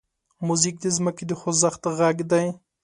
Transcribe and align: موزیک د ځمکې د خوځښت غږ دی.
موزیک 0.47 0.75
د 0.81 0.85
ځمکې 0.97 1.23
د 1.27 1.31
خوځښت 1.39 1.83
غږ 1.97 2.17
دی. 2.31 2.45